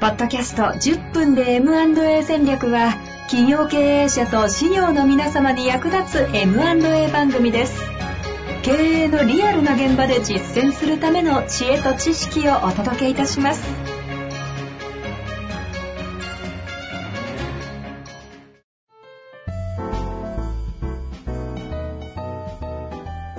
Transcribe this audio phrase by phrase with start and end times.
[0.00, 2.94] ポッドキャスト10分で M&A 戦略は
[3.28, 7.78] 企業経営者と事業の皆様に役立つ M&A 番組です。
[8.62, 13.99] 経営のリアルな現場で実践するための知恵と知識をお届けいたします。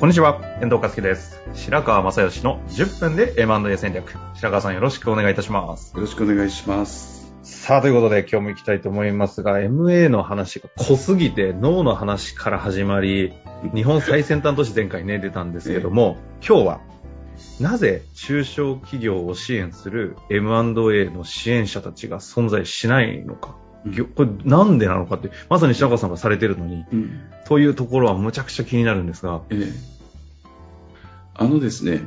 [0.02, 1.44] こんにちは、遠藤和樹です。
[1.54, 4.16] 白川正義の10分で M&A 戦略。
[4.34, 5.94] 白川さんよろしくお願いいたします。
[5.94, 7.36] よろしくお願いします。
[7.44, 13.32] さあ、ということで今日も行きたいと思いますが、MA の話が濃すぎて脳の話から始まり、
[13.76, 16.82] 日本最先端都市前回ね、出たんですけども、今日は、
[17.60, 23.56] なぜ中小企業を支援する M&A の支援者たちが存在しないのか。
[24.16, 27.22] これなんでなのかって、まさに白川さんがされてるのに、うん。
[27.46, 30.02] というところはむちゃくちゃ気になるんですが、ええ。
[31.34, 32.02] あのですね、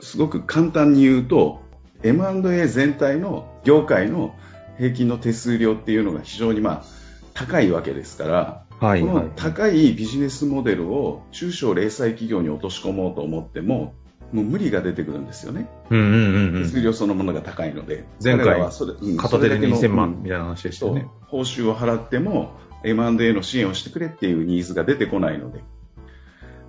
[0.00, 1.62] すごく簡単に言うと、
[2.02, 4.34] M&A 全体の業界の
[4.78, 6.84] 平均の手数料っていうのが非常にまあ
[7.34, 13.94] 高いわけですから、こはいはいの高いビジネスモデルを中小零細企業に落とし込もうと思っても、
[14.32, 15.68] もう無理が出てくるんですよね。
[15.90, 18.04] うんうんうんうん手数料そのものが高いので。
[18.22, 21.08] 前回はそれうん片手でそれだけの2000うん万みたいな話でしたよね。
[21.26, 22.52] 報酬を払っても
[22.84, 25.60] M&A の支援をしてくれっていうニーズが出てこないので。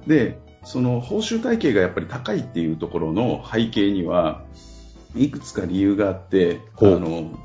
[0.08, 4.44] で、その報酬体系がやっぱり高いっていうところの背景には、
[5.16, 7.40] いくつか理由があって、あの、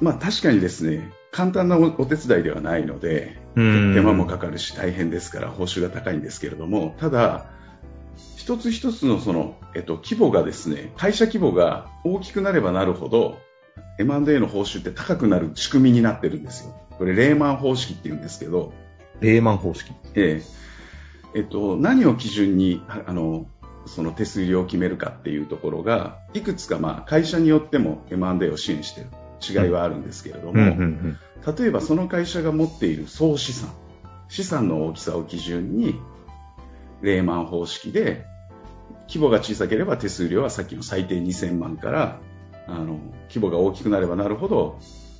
[0.00, 7.46] まあ確かにですね、簡単なおお手伝いではないので、うん手間もかかるし大変ですから報酬が高いんですけれども、ただ、
[8.44, 13.38] 一つ一つのその、えっと、規模がですね、会社規模が大きくなればなるほど、
[13.98, 16.78] M&A の報酬って高くなる仕組みになってるんですよ。
[16.98, 18.74] これ、レーマン方式って言うんですけど、
[19.20, 19.92] レーマン方式。
[20.14, 20.42] え
[21.34, 21.38] え。
[21.38, 23.46] えっと、何を基準に、ああの、
[23.86, 29.10] その手数料を決めるかっていうところが、いくつかまあ会社によっても M&A を支援している。
[29.64, 31.54] 違いはあるんですけれども、うんうんうん。
[31.56, 33.72] 例えばその会社が持っている総資産、
[34.28, 35.98] 資産の大きさを基準に、
[37.00, 38.26] レーマン方式で、
[39.08, 42.20] 規模が小さければ手数料はさっきの最低2000万から、
[42.66, 42.98] あの、
[43.28, 44.78] 規模が大きくなればなるほど、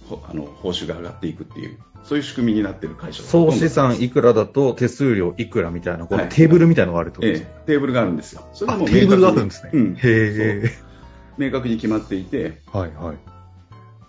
[0.09, 6.25] ほあの、報酬が上がっていくっていう、そういう仕組みになっている会社総資産いくらだと手数料いくらみたいな、こはい。
[6.25, 8.47] のテーブルみたいなのがあるとええ、テーブルがあるんですよ。
[8.53, 9.71] それあ、もテーブルがあるんですね。
[9.73, 10.71] うん、へえ。
[11.37, 13.17] 明確に決まっていて、はいはい。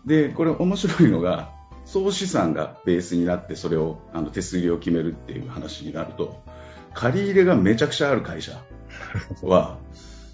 [0.08, 1.52] で、これ面白いのが、
[1.86, 6.42] 総資産がベースになって、それを、あの、手数料を決めるっていう話になると、
[6.94, 8.54] 借り入れがめちゃくちゃある会社
[9.44, 9.78] は、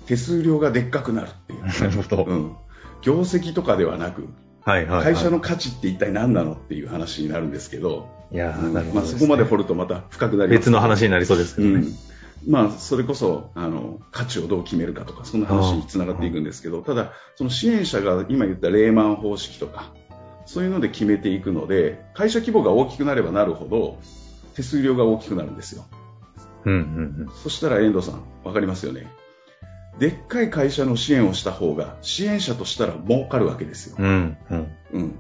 [0.06, 1.62] 手数料がでっかくなるっていう。
[1.66, 2.24] なるほど。
[2.24, 2.52] うん。
[3.02, 4.28] 業績とかではなく、
[4.64, 5.14] はいはい、はい。
[5.14, 10.60] 会社の価値って一体何なのっていう話になるんですけど、いやーうんなるほどね、まあそこまで掘るとまた深くなります。
[10.60, 11.74] 別の話になりそうですけどね。
[11.76, 11.96] うん
[12.48, 19.94] まあ、それこそあの価値をどう決めるかとかそんな話につながっていくんですけどただ、その支援者が今言ったレーマン方式とか
[20.46, 24.00] そういうので決めていくので会社規模が大きくなればなるほど
[24.56, 25.86] 手数料が大きくなるんですよ
[26.66, 26.78] うんう
[27.24, 29.08] んそしたら遠藤さん分かりますよね。
[30.00, 33.96] でっかい会社の支援をした方が支援者としたら儲かるわけですよ。
[34.00, 34.38] う、ん。
[34.50, 34.68] うん。
[34.94, 35.02] うん。
[35.02, 35.16] うん、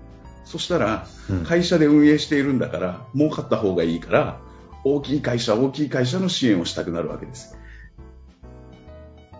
[0.45, 1.43] そしたらうん。
[1.43, 4.39] 会社で運営しているんだから儲かった方がいいから
[4.83, 7.53] 大きい会社大きい会社の支援をしたくなるわけです。
[7.53, 7.61] よ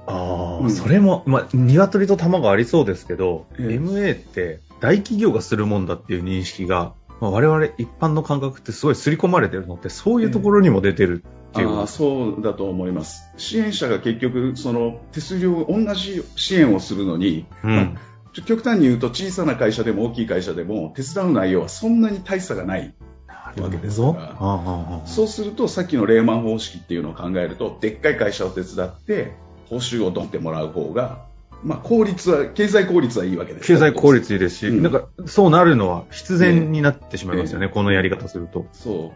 [0.07, 0.72] ああ、うん。
[0.72, 3.66] それも、まあ、鶏と卵ありそうですけど、ええ。
[3.79, 11.77] MA って大企業がするもんだっていう認識が、まあ、我々一般の感覚ってすごい刷り込まれてるのって、そういうところにも出てるっていう。
[11.77, 13.31] ああそうだと思います。
[13.37, 17.97] 支援者が結局、その手数料、同じ支援をするのに、うん。
[18.33, 22.93] ちょ極端に言うと小さな会社でも大きい会社でも手伝う内容はそんなに大差がない
[23.27, 29.33] わけですから、ああああそうするとさっきのレーマン方式っていうのを考えると、でっかい会社を手伝って
[29.69, 31.25] 報酬をドンってもらう方が、
[31.63, 33.67] まあ効率は、経済効率はいいわけです。
[33.67, 38.66] 経済効率いいですし、うんなんか、そうなるのは必然になってしまいますよね、ええこのやり方すると。
[38.73, 39.13] そ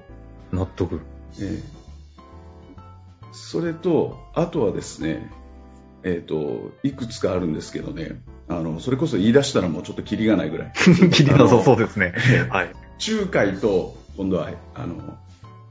[0.52, 0.56] う。
[0.56, 1.02] 納得。
[1.40, 1.86] ええ
[3.32, 5.30] それと、あとはですね、
[6.04, 10.72] えっ、と、いくつかあるんですけどね、あの、それこそ言い出したらもうちょっとキリがないぐらい。
[11.12, 12.14] 切りなさそうですね。
[12.50, 12.72] はい。
[13.06, 15.18] 仲介と、今度は、あの、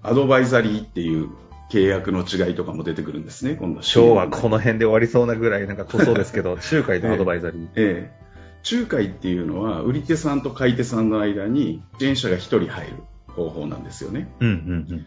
[0.02, 1.30] アドバイザリーっていう
[1.74, 3.84] 契約の違いとかも出てくるんですね、今度は。
[3.84, 7.68] 今日はこの辺で終わりそうなぐらいなんか濃そうですけど、仲介とアドバイザリー。
[7.76, 8.24] ええ
[8.72, 12.92] 仲介っていうのは、売り手さんと買い手さんの間に支援者が1人入る
[13.28, 14.28] 方法なんですよね。
[14.40, 14.56] うんうん
[14.90, 15.06] うん。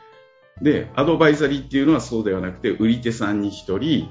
[0.63, 4.09] で、アドバイザリーっていうのはそうではなくて、売り手さんに1人、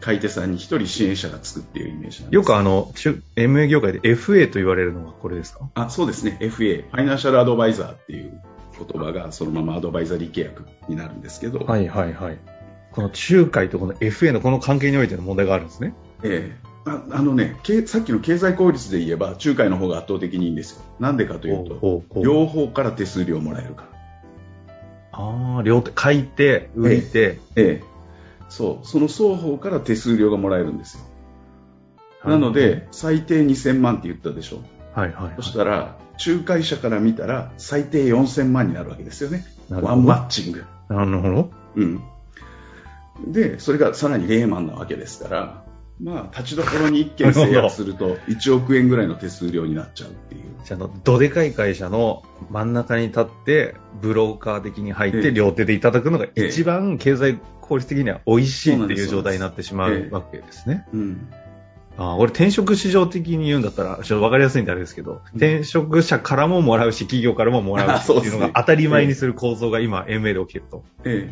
[0.00, 2.34] 買い手さんに1人支援者がつくっていうイメージなんです。
[2.34, 5.70] よくあの、中 MA 業界で FA と言われるのがこれですか？
[5.74, 6.36] あ、そうですね。
[6.42, 8.42] FA、ファイナンシャルアドバイザーっていう
[8.76, 12.38] 言葉がそのままアドバイザリー契約になるんですけど、はいはいはい。
[12.92, 15.94] この仲介とこの FA のこの関係においての問題があるんですね。
[16.22, 20.82] ええああのね、けさっきの経済効率で言えば、仲介の方が圧倒的にいいんですよ。
[20.98, 23.88] なんでかというと、両方から手数料もらえるから。
[25.12, 27.84] ああ、両手、書いて、売いて、ええ。
[28.48, 28.86] そう。
[28.86, 31.04] その双方から手数料がもらえるんですよ。
[32.24, 34.58] なので、最低2000万って言ったでしょ。
[34.94, 35.34] はいはい、はい。
[35.36, 39.44] そしたら、仲介者から見たら、最低4000万になるわけですよね。
[39.70, 40.64] ワンマッチング。
[40.88, 41.50] なるほど。
[41.76, 42.00] うん。
[43.26, 45.64] で、それがさらにレーマンなわけですから、
[46.02, 50.42] まあ、立ちどころに1件制約すると、1億円ぐらいの手数料になっちゃうっていう。
[50.64, 60.86] じゃあの、どでかい会社の真ん中に立って、ブローカー的に入って、ええ両手でいただくのがええ一番経済効率的には美味しいっていう状態になってしまええうわけですね。
[60.92, 61.28] うん。
[61.98, 70.84] ああ、俺転職市場的に言うんだったら、ちょっとわかりやすいんであれですけど、転職者からももらうし、企業からももらう あしっていうのが当たり前にする構造が今、MA で起きると。
[71.04, 71.30] え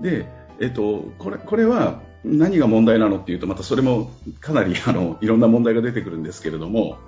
[0.00, 0.02] え。
[0.02, 0.26] で、
[0.60, 4.10] えっと、これ、これは何が問題なのっていうと、またそれも
[4.40, 6.98] かなり、あの、いろんな問題が出てくるんですけれども、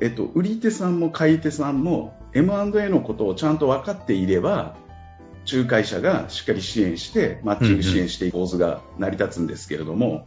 [0.00, 4.76] えっと、売り手さんも買い手さんも M&A のことをちゃんと分かっていれば、
[5.50, 10.26] 仲介者がしっかり支援して、マッチング支援していく構図が成り立つんですけれども、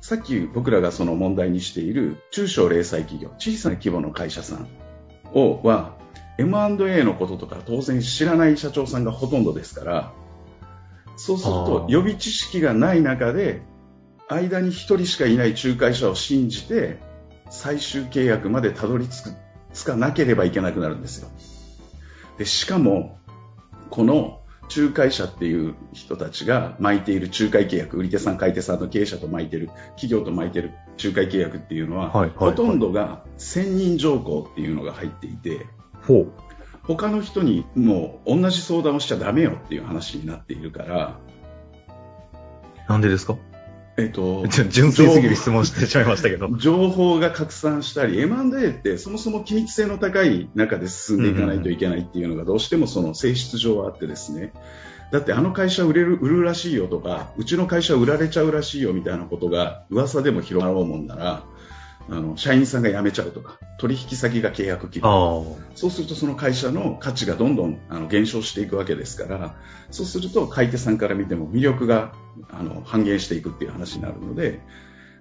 [0.00, 4.68] さっき僕らがその問題にしている中小零細企業、小さな規模の会社さん
[5.32, 5.96] をは、
[6.38, 10.12] M&A のこととか当然知らない社長さんがほとんどですから、
[11.16, 13.62] そうすると予備知識がない中で、
[14.28, 16.98] 間に1人しかいない仲介者を信じて、
[17.48, 19.30] 最終契約までたどり着く
[19.72, 21.28] つかなければいけなくなるんですよ。
[22.38, 23.18] でしかも、
[23.90, 24.40] この
[24.74, 30.72] 仲介者っていう人たちが巻いている仲介契約、売り手さん、買い手さんの経営者と巻いてる、企業と巻いてる
[31.02, 35.66] 仲介契約っていうのは、はいはいはいほとんどが専任条項っていうのが入っていて、
[36.02, 36.32] ほう。
[36.82, 41.18] 他の人にもう同じ相談をしちゃダメよっていう話になっているから、
[42.88, 43.36] なんでですか？
[43.98, 46.54] えっと、純粋すぎる質問してしまいましたけど。
[46.58, 54.52] 情報が拡散したり M&A ってそもそも機密性の高い中で進んでいかないといけないっていうのがどうしてもその性質上はあってですね
[55.12, 61.44] だってあの会社売れる売るらしいよとかうちの会社売られちゃうらしいよみたいなことが噂でも広がろうもんなら
[62.08, 65.06] あの社員さんが辞めちゃうとか取引先が契約切る。
[65.74, 69.56] そうするとその会社の価値がどんどんあの減少していくわけですから
[69.90, 72.12] そうすると買い手さんから見ても魅力が
[72.50, 74.60] あの半減していくっていう話になるので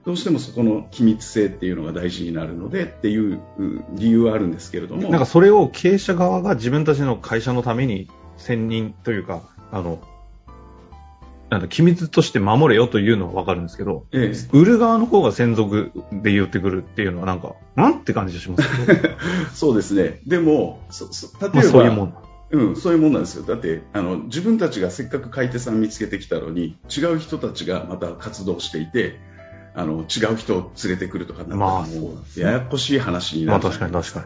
[0.06, 10.00] どうしてもそこの機密性っていうのが大事になるのでっていうう理由はあるんですけれどもなんかそれを経営者側が自分たちの会社のために専任というか、あの、
[11.50, 18.68] なんだ、機密として守れよというのはわかるんですけど、え売る側の方が専属で言ってくるっていうのはなんか、なんって感じがします？
[19.54, 22.14] そうですねでもそそ例えば、まあそういうもん。
[22.52, 23.44] うん、そういうもんなんですよ。
[23.44, 29.20] だって、あの、自分たちがせっかく買い手さん見つけてきたのに、違う人たちがまた活動していて、
[29.74, 33.64] あの、違う人を連れてくるとかなったらまあややこしい話になる。
[33.64, 34.26] まあ確かに確かに。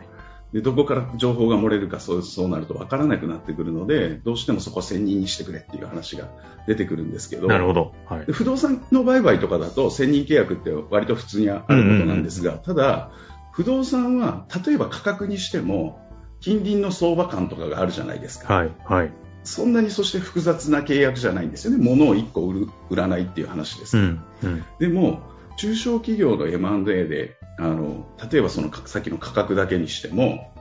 [0.53, 6.27] で、どこから情報が漏れるかそうそうなると分からなくなってくるので、どうしてもそこは専任にしてくれっていう話が
[6.67, 7.93] 出てくるんですけど、なるほど。
[8.05, 8.31] はいで。
[8.31, 13.11] 不動産の売買とかだと専任契約って割と普通にあることなんですが、ただ、
[13.51, 15.99] 不動産は例えば価格にしても、
[16.39, 18.53] 近隣の相場感とかがあるじゃないですか。
[18.53, 18.71] はい。
[18.85, 19.11] はい。
[19.43, 21.83] そんなにそして複雑な契約じゃないんですよね。
[21.83, 23.97] 物を1個売る、売らないっていう話です。
[23.97, 24.21] うん。
[24.43, 24.63] うん。
[24.79, 25.21] でも、
[25.59, 30.53] 中小企業の M&A で、あの、例えばそのさっきの価格だけにしても、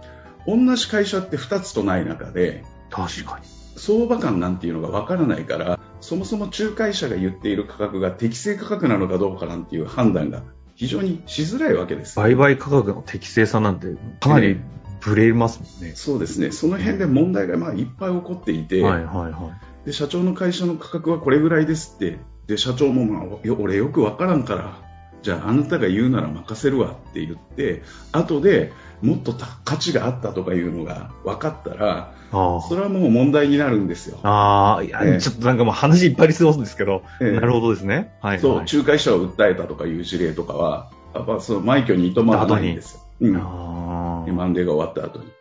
[0.45, 3.47] 同じ会社って2つとない中で、確かに。
[3.77, 10.43] 相場感なんていうのがわからないから、そもそも仲介者が言っている価格が適正価格なのかどうかなんていう判断が
[10.75, 12.19] 非常にしづらいわけです。
[12.19, 13.87] 売買価格の適正さなんて
[14.19, 14.61] かなり
[15.01, 15.95] ブレますもんね。
[15.95, 16.51] そうですね。
[16.51, 24.88] その辺で問題がまあいっぱい起こっていて、はいはいはで社長の会社の価格はこれぐらいですってで社長も、まあ、よ俺よくわからんから
[25.23, 27.83] じゃああなたが言うなら任せるわって言って
[28.13, 28.73] 後で
[29.03, 34.19] もっとた価値があったとかいうのが分かったらそれはもう問題になるんですよ。
[34.23, 34.29] あ。
[34.29, 38.13] ああ、いや、ええちょっとなんかもう話いっぱいありそうですけど、ええなるほどですね。
[38.21, 38.67] はい、そうはい。
[38.71, 43.01] 仲介者を訴えたとかいう事例とかはやっぱその枚挙にいとまらないんですよ。
[43.21, 44.29] うん、ああ。
[44.29, 45.33] M&A が終わった後に。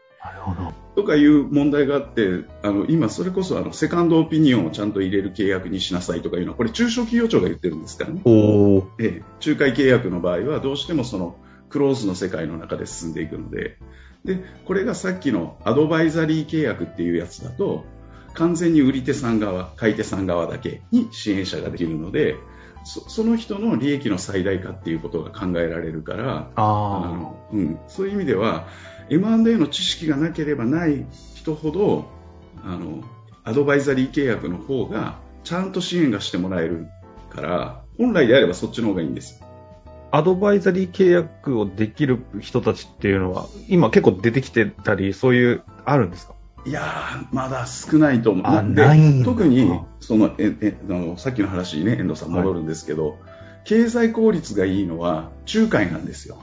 [0.95, 8.21] とかいう問題があってあの今、それこそあのセカンドオピニオンをちゃんと入れる契約にしなさいとかいうのはこれ中小企業庁が言ってるんですからね。
[8.99, 11.37] ええ、仲介契約の場合はどうしてもその
[11.69, 13.77] クローズの世界の中で進んでいくので。
[14.25, 17.85] でこれがさっきのアドバイザリー契約っていうやつだと
[18.33, 22.35] 完全に売り手さん側買い手さん側だけに支援者ができるので
[22.83, 28.67] そその人の利益の最大化っていうことが考えられるからああの、うん、そういう意味では
[29.09, 32.05] M&A の知識がなければない人ほど
[32.63, 33.03] あの
[33.43, 36.87] アドバイザリー契約の方がちゃんと支援がしてもらえる
[37.29, 39.41] から本来であればそっちの方がいいんです。
[40.09, 46.33] アドバイザリー契約をできる人たちっていうのは、今結構出てきてたり、そういう、あるんですか？
[46.65, 48.45] いやー、まだ少ないと思う。
[48.45, 53.17] あない特に、その、え、え、あの、さっきの話にね、遠藤さん戻るんですけど、はい、
[53.65, 56.37] 経済効率がいいのは、仲介なんですよ。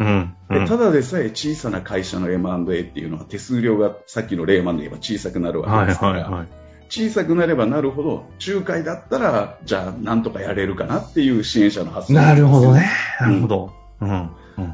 [0.00, 6.48] うん、うん、ただでさえ小さな会社の M&A っていうのは手数料がさっきのレーマンで言えば小さくなるわけですから、はいはいはい、
[6.88, 12.90] 小さくなればなるほど仲介だったらじゃあなんとかやれるかなっていう支援者の発想なるほどね。
[13.20, 14.30] なるほど、うん、うん。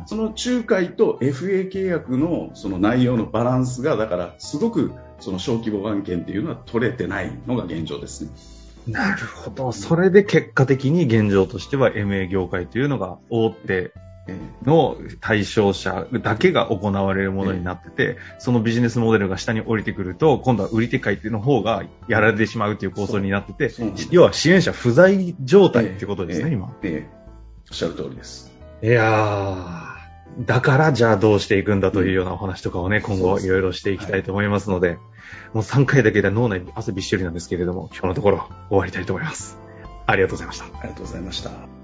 [0.06, 8.30] その仲介と FA 契約のその内容のバランスがだからすごくその小規模案件っていうのは取れてないのが現状ですね。
[8.86, 9.72] なるほど。
[9.72, 13.92] それで結果的に現状としては MA 業界というのが大手
[14.64, 23.72] の対象者だけが行われるものになってて、そのビジネスモデルが下に降りてくると、今度は売り手会の方がやられてしまうという構想になってて、
[24.10, 26.74] 要は支援者不在状態ってことですね、今。
[26.82, 27.10] ええ、
[27.70, 28.52] おっしゃる通りです。
[28.82, 34.98] いやー、だからじゃあどうしていくんだというようなお話とかをね、今後いろいろしていきたいと思いますので、
[35.54, 39.58] もう3回だけで脳内に汗びっしょりなんですけれども、今日のところ終わりたいと思います。
[40.06, 40.64] ありがとうございました。
[40.64, 41.75] ありがとうございました。